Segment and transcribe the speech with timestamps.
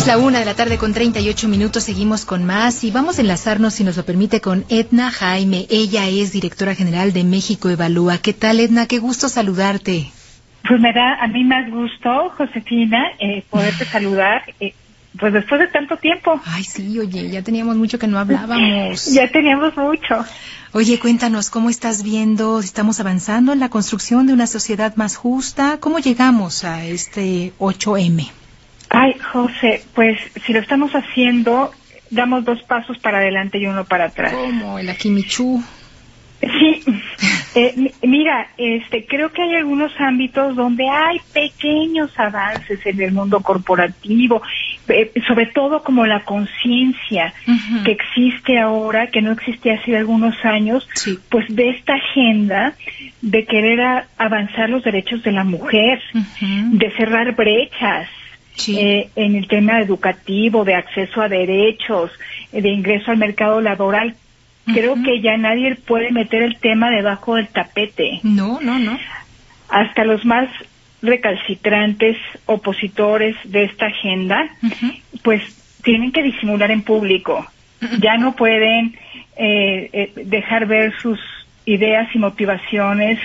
[0.00, 1.84] Es la una de la tarde con 38 minutos.
[1.84, 5.66] Seguimos con más y vamos a enlazarnos, si nos lo permite, con Edna Jaime.
[5.68, 8.16] Ella es directora general de México Evalúa.
[8.16, 8.86] ¿Qué tal, Edna?
[8.86, 10.06] Qué gusto saludarte.
[10.66, 14.42] Pues me da a mí más gusto, Josefina, eh, poderte saludar.
[14.58, 14.72] Eh,
[15.18, 16.40] pues después de tanto tiempo.
[16.46, 19.04] Ay, sí, oye, ya teníamos mucho que no hablábamos.
[19.12, 20.24] ya teníamos mucho.
[20.72, 22.60] Oye, cuéntanos, ¿cómo estás viendo?
[22.60, 25.76] ¿Estamos avanzando en la construcción de una sociedad más justa?
[25.78, 28.39] ¿Cómo llegamos a este 8M?
[28.90, 31.70] Ay, José, pues si lo estamos haciendo,
[32.10, 34.32] damos dos pasos para adelante y uno para atrás.
[34.32, 35.62] Como el Akimichu.
[36.40, 36.82] Sí,
[37.54, 43.40] eh, mira, este, creo que hay algunos ámbitos donde hay pequeños avances en el mundo
[43.40, 44.42] corporativo,
[44.88, 47.32] eh, sobre todo como la conciencia
[47.84, 50.88] que existe ahora, que no existía hace algunos años,
[51.28, 52.74] pues de esta agenda
[53.20, 56.00] de querer avanzar los derechos de la mujer,
[56.40, 58.08] de cerrar brechas,
[58.68, 62.10] eh, en el tema educativo, de acceso a derechos,
[62.52, 64.14] de ingreso al mercado laboral.
[64.66, 68.20] Creo que ya nadie puede meter el tema debajo del tapete.
[68.22, 68.98] No, no, no.
[69.68, 70.48] Hasta los más
[71.02, 74.48] recalcitrantes opositores de esta agenda,
[75.22, 75.42] pues
[75.82, 77.46] tienen que disimular en público.
[78.00, 78.94] Ya no pueden
[79.36, 81.18] eh, eh, dejar ver sus
[81.64, 83.18] ideas y motivaciones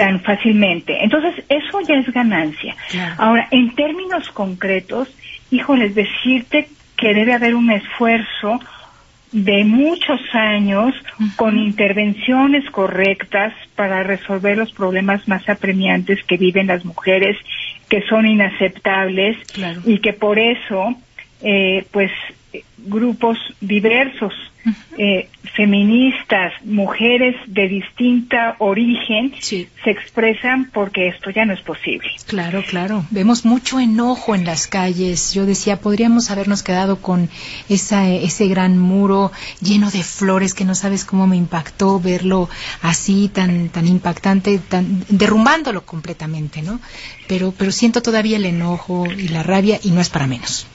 [0.00, 1.04] tan fácilmente.
[1.04, 2.74] Entonces, eso ya es ganancia.
[3.18, 5.14] Ahora, en términos concretos,
[5.50, 8.58] híjoles, decirte que debe haber un esfuerzo
[9.30, 10.94] de muchos años
[11.36, 17.36] con intervenciones correctas para resolver los problemas más apremiantes que viven las mujeres,
[17.90, 19.36] que son inaceptables
[19.84, 20.94] y que por eso,
[21.42, 22.10] eh, pues,
[22.78, 24.32] grupos diversos
[24.98, 32.10] eh, feministas, mujeres de distinta origen, se expresan porque esto ya no es posible.
[32.26, 33.04] Claro, claro.
[33.10, 35.32] Vemos mucho enojo en las calles.
[35.32, 37.30] Yo decía, podríamos habernos quedado con
[37.68, 42.48] esa, ese gran muro lleno de flores que no sabes cómo me impactó verlo
[42.82, 46.80] así, tan, tan impactante, tan, derrumbándolo completamente, ¿no?
[47.26, 50.66] Pero, pero siento todavía el enojo y la rabia y no es para menos.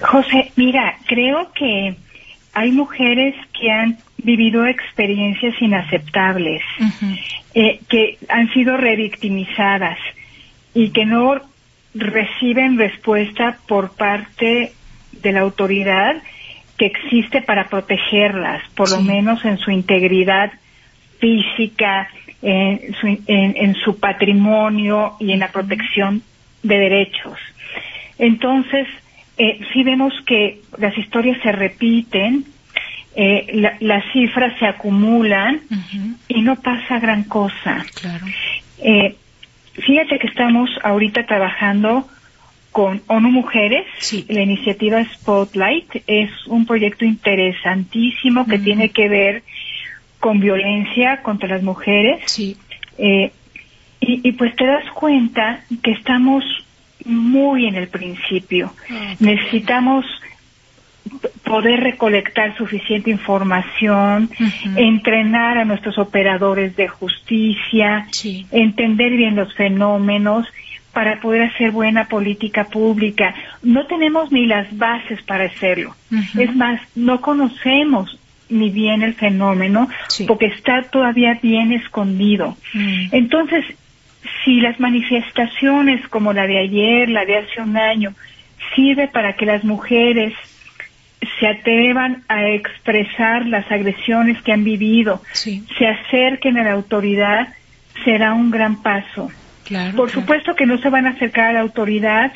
[0.00, 1.94] José, mira, creo que
[2.52, 6.62] hay mujeres que han vivido experiencias inaceptables,
[7.54, 9.98] eh, que han sido revictimizadas
[10.74, 11.40] y que no
[11.94, 14.72] reciben respuesta por parte
[15.12, 16.16] de la autoridad
[16.76, 20.50] que existe para protegerlas, por lo menos en su integridad
[21.20, 22.08] física,
[22.42, 26.22] en su, en su patrimonio y en la protección
[26.62, 27.38] de derechos.
[28.18, 28.86] Entonces,
[29.38, 32.44] eh, sí vemos que las historias se repiten,
[33.14, 35.60] eh, las cifras se acumulan
[36.28, 37.86] y no pasa gran cosa.
[38.78, 39.16] Eh,
[39.74, 42.08] fíjate que estamos ahorita trabajando
[42.72, 43.86] con ONU Mujeres,
[44.28, 49.42] la iniciativa Spotlight es un proyecto interesantísimo que tiene que ver
[50.20, 52.20] con violencia contra las mujeres.
[52.98, 53.32] Eh,
[54.00, 56.44] y, y, pues te das cuenta que estamos
[57.04, 58.72] muy en el principio.
[59.20, 60.04] Necesitamos
[61.44, 64.30] poder recolectar suficiente información,
[64.76, 68.06] entrenar a nuestros operadores de justicia,
[68.50, 70.46] entender bien los fenómenos
[70.92, 73.34] para poder hacer buena política pública.
[73.62, 75.94] No tenemos ni las bases para hacerlo.
[76.36, 78.18] Es más, no conocemos
[78.50, 79.88] ni bien el fenómeno
[80.26, 82.56] porque está todavía bien escondido.
[82.72, 83.08] Mm.
[83.12, 83.64] Entonces,
[84.48, 88.14] si las manifestaciones como la de ayer, la de hace un año,
[88.74, 90.32] sirve para que las mujeres
[91.38, 97.48] se atrevan a expresar las agresiones que han vivido, se acerquen a la autoridad,
[98.06, 99.30] será un gran paso.
[99.94, 102.32] Por supuesto que no se van a acercar a la autoridad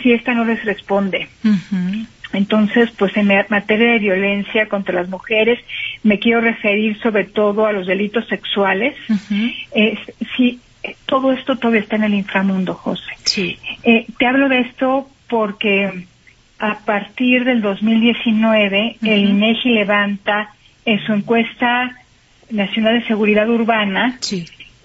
[0.00, 1.26] si ésta no les responde.
[2.32, 5.58] Entonces, pues en materia de violencia contra las mujeres,
[6.04, 8.94] me quiero referir sobre todo a los delitos sexuales.
[10.36, 10.60] si
[11.06, 13.12] todo esto todavía está en el inframundo, José.
[13.24, 13.58] Sí.
[13.82, 16.06] Eh, te hablo de esto porque
[16.58, 20.54] a partir del 2019 el INEGI levanta
[20.84, 21.96] en su encuesta
[22.50, 24.18] nacional de seguridad urbana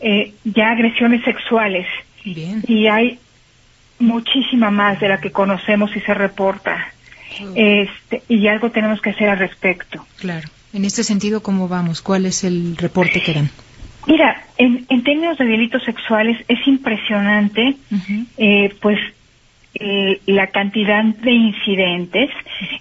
[0.01, 1.87] eh, ya agresiones sexuales
[2.25, 3.19] y hay
[3.99, 6.93] muchísima más de la que conocemos y se reporta
[7.55, 10.05] este, y algo tenemos que hacer al respecto.
[10.19, 10.47] Claro.
[10.73, 12.01] En este sentido, ¿cómo vamos?
[12.01, 13.49] ¿Cuál es el reporte que dan?
[14.07, 17.75] Mira, en, términos de delitos sexuales es impresionante,
[18.37, 18.99] eh, pues
[19.75, 22.29] eh, la cantidad de incidentes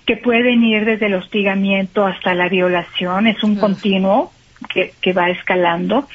[0.05, 4.33] que pueden ir desde el hostigamiento hasta la violación, es un continuo
[4.69, 6.09] que, que, va escalando.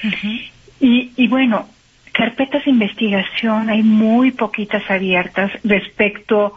[0.79, 1.67] y, y bueno,
[2.11, 6.53] carpetas de investigación hay muy poquitas abiertas respecto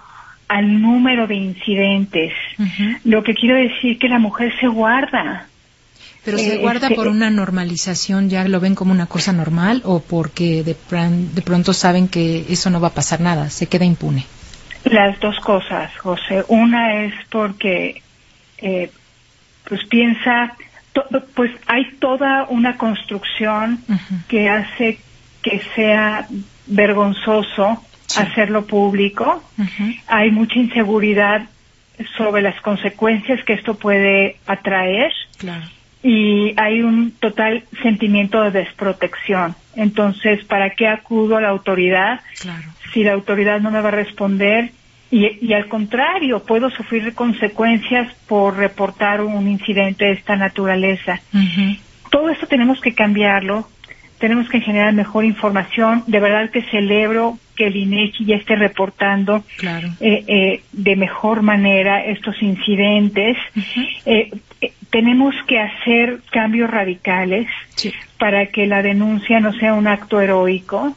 [0.51, 2.33] al número de incidentes.
[3.05, 5.47] Lo que quiero decir que la mujer se guarda.
[6.25, 9.83] Pero se eh, guarda este, por una normalización, ya lo ven como una cosa normal
[9.85, 10.77] o porque de,
[11.35, 14.27] de pronto saben que eso no va a pasar nada, se queda impune.
[14.85, 16.45] Las dos cosas, José.
[16.49, 18.03] Una es porque,
[18.59, 18.91] eh,
[19.69, 20.57] pues piensa,
[21.35, 23.83] pues hay toda una construcción
[24.29, 24.99] que hace
[25.43, 26.27] que sea
[26.67, 27.83] vergonzoso
[28.17, 29.43] hacerlo público.
[30.07, 31.47] Hay mucha inseguridad
[32.17, 35.13] sobre las consecuencias que esto puede atraer.
[36.03, 39.55] Y hay un total sentimiento de desprotección.
[39.77, 42.21] Entonces, ¿para qué acudo a la autoridad?
[42.93, 44.73] Si la autoridad no me va a responder,
[45.13, 51.21] y, al contrario, puedo sufrir consecuencias por reportar un incidente de esta naturaleza.
[52.11, 53.69] Todo esto tenemos que cambiarlo,
[54.19, 56.05] tenemos que generar mejor información.
[56.07, 59.45] De verdad que celebro que el INEGI ya esté reportando
[60.01, 63.37] eh, eh, de mejor manera estos incidentes.
[64.07, 64.31] Eh,
[64.91, 67.47] tenemos que hacer cambios radicales
[68.19, 70.95] para que la denuncia no sea un acto heroico,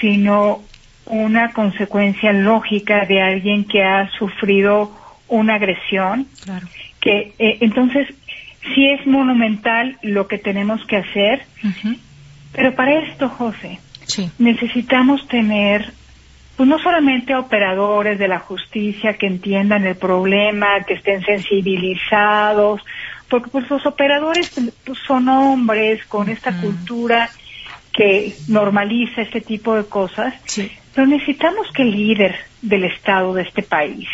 [0.00, 0.62] sino
[1.06, 4.92] una consecuencia lógica de alguien que ha sufrido
[5.28, 6.26] una agresión.
[7.00, 8.08] Que entonces
[8.74, 11.42] sí es monumental lo que tenemos que hacer,
[12.52, 13.80] pero para esto, José,
[14.38, 15.92] necesitamos tener
[16.56, 22.82] pues no solamente operadores de la justicia que entiendan el problema, que estén sensibilizados,
[23.32, 24.50] porque pues los operadores
[24.84, 27.30] pues, son hombres con esta cultura
[27.90, 30.34] que normaliza este tipo de cosas,
[30.94, 34.06] pero necesitamos que el líder del Estado de este país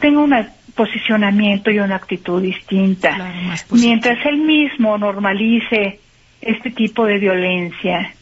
[0.00, 0.34] tenga un
[0.74, 3.32] posicionamiento y una actitud distinta.
[3.70, 6.00] Mientras él mismo normalice
[6.42, 8.12] este tipo de violencia,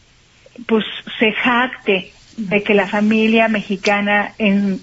[0.65, 0.85] pues
[1.19, 4.81] se jacte de que la familia mexicana en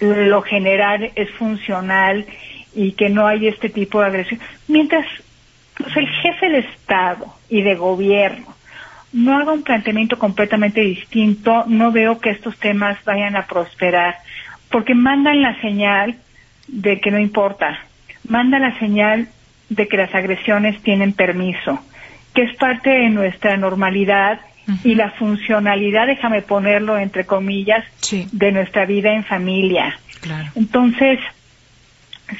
[0.00, 2.26] lo general es funcional
[2.74, 4.40] y que no hay este tipo de agresión.
[4.68, 5.06] Mientras
[5.76, 8.54] pues, el jefe de Estado y de gobierno
[9.12, 14.16] no haga un planteamiento completamente distinto, no veo que estos temas vayan a prosperar,
[14.70, 16.16] porque mandan la señal
[16.66, 17.78] de que no importa,
[18.28, 19.28] mandan la señal
[19.68, 21.78] de que las agresiones tienen permiso,
[22.34, 24.40] que es parte de nuestra normalidad
[24.82, 27.84] y la funcionalidad, déjame ponerlo entre comillas,
[28.32, 29.98] de nuestra vida en familia.
[30.56, 31.20] Entonces,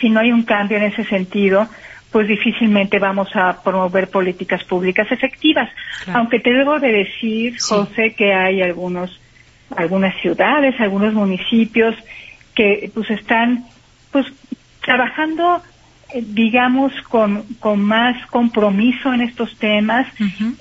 [0.00, 1.68] si no hay un cambio en ese sentido,
[2.10, 5.68] pues difícilmente vamos a promover políticas públicas efectivas.
[6.12, 9.20] Aunque te debo de decir, José, que hay algunos,
[9.76, 11.96] algunas ciudades, algunos municipios
[12.54, 13.64] que pues están
[14.12, 14.26] pues
[14.80, 15.60] trabajando
[16.22, 20.06] digamos, con, con más compromiso en estos temas.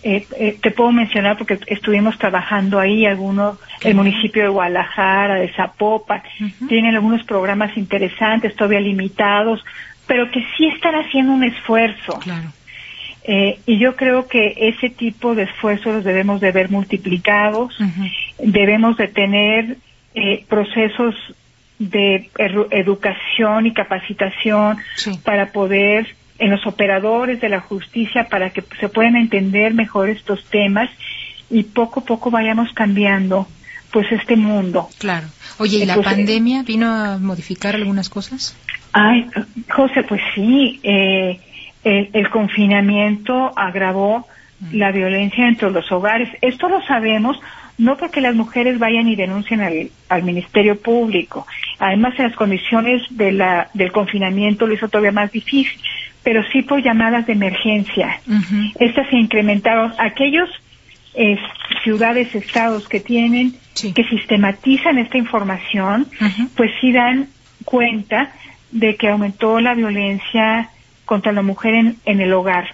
[0.03, 5.49] Eh, eh, te puedo mencionar porque estuvimos trabajando ahí, algunos, el municipio de Guadalajara, de
[5.49, 6.23] Zapopan,
[6.67, 9.63] tienen algunos programas interesantes, todavía limitados,
[10.07, 12.19] pero que sí están haciendo un esfuerzo.
[13.65, 17.77] y yo creo que ese tipo de esfuerzos los debemos de ver multiplicados,
[18.39, 19.77] debemos de tener
[20.47, 21.15] procesos
[21.89, 22.29] de
[22.71, 24.77] educación y capacitación
[25.23, 30.43] para poder en los operadores de la justicia para que se puedan entender mejor estos
[30.45, 30.89] temas
[31.49, 33.47] y poco a poco vayamos cambiando
[33.91, 34.89] pues este mundo.
[34.97, 35.27] Claro.
[35.59, 38.55] Oye, ¿y la pandemia vino a modificar algunas cosas?
[38.91, 39.27] Ay,
[39.69, 41.39] José, pues sí, eh,
[41.83, 44.27] el, el, confinamiento agravó
[44.59, 44.75] mm.
[44.75, 46.29] la violencia entre los hogares.
[46.41, 47.37] Esto lo sabemos
[47.77, 49.61] no porque las mujeres vayan y denuncien
[50.09, 51.45] al, Ministerio Público.
[51.79, 55.79] Además, las condiciones de la, del confinamiento lo hizo todavía más difícil,
[56.23, 58.21] pero sí por llamadas de emergencia.
[58.79, 59.93] Estas se incrementaron.
[59.97, 60.49] Aquellos
[61.15, 61.37] eh,
[61.83, 63.55] ciudades, estados que tienen,
[63.93, 66.07] que sistematizan esta información,
[66.55, 67.27] pues sí dan
[67.65, 68.31] cuenta
[68.71, 70.69] de que aumentó la violencia
[71.05, 72.67] contra la mujer en, en el hogar.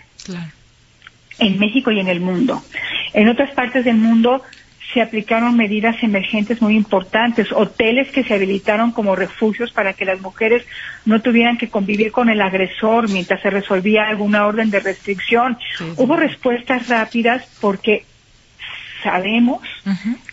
[1.40, 2.62] En México y en el mundo.
[3.14, 4.44] En otras partes del mundo
[4.94, 10.20] se aplicaron medidas emergentes muy importantes, hoteles que se habilitaron como refugios para que las
[10.20, 10.66] mujeres
[11.06, 15.58] no tuvieran que convivir con el agresor mientras se resolvía alguna orden de restricción.
[15.96, 18.06] Hubo respuestas rápidas porque
[19.04, 19.62] sabemos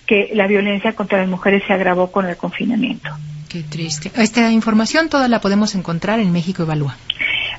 [0.07, 3.11] que la violencia contra las mujeres se agravó con el confinamiento.
[3.49, 4.11] Qué triste.
[4.17, 6.97] Esta información toda la podemos encontrar en México Evalúa.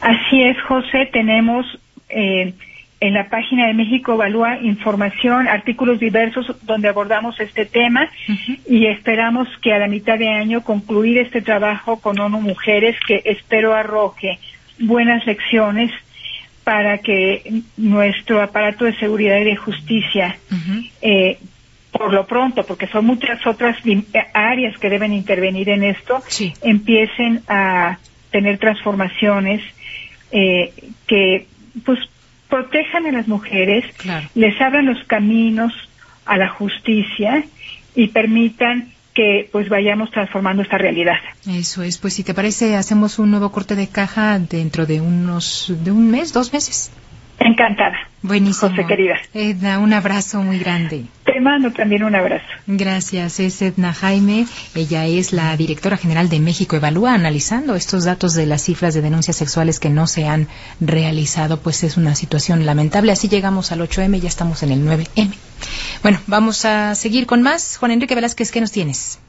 [0.01, 1.10] Así es, José.
[1.12, 1.66] Tenemos
[2.10, 2.54] eh,
[3.00, 8.10] en la página de México Evalúa información, artículos diversos donde abordamos este tema
[8.68, 13.22] y esperamos que a la mitad de año concluir este trabajo con ONU Mujeres que
[13.25, 14.39] espero arroje
[14.80, 15.92] buenas lecciones
[16.63, 20.38] para que nuestro aparato de seguridad y de justicia
[21.01, 21.38] eh,
[21.92, 23.77] por lo pronto, porque son muchas otras
[24.34, 26.22] áreas que deben intervenir en esto,
[26.62, 27.98] empiecen a
[28.30, 29.62] tener transformaciones
[30.32, 30.74] eh,
[31.08, 31.48] que
[31.86, 32.00] pues
[32.50, 33.86] protejan a las mujeres,
[34.36, 35.74] les abran los caminos
[36.25, 37.44] a la justicia
[37.96, 41.18] y permitan que pues vayamos transformando esta realidad.
[41.48, 45.74] Eso es, pues si te parece hacemos un nuevo corte de caja dentro de unos
[45.84, 46.92] de un mes, dos meses.
[47.39, 47.98] Encantada.
[48.22, 48.70] Buenísimo.
[48.70, 49.16] José querida.
[49.34, 51.06] Edna, un abrazo muy grande.
[51.38, 52.48] Te mando también un abrazo.
[52.65, 54.48] Gracias, es Edna Jaime.
[54.74, 59.03] Ella es la directora general de México Evalúa, analizando estos datos de las cifras de
[59.03, 60.48] denuncias sexuales que no se han
[60.79, 63.12] realizado, pues es una situación lamentable.
[63.12, 65.32] Así llegamos al 8M, ya estamos en el 9M.
[66.01, 67.77] Bueno, vamos a seguir con más.
[67.77, 69.20] Juan Enrique Velázquez, ¿qué nos tienes?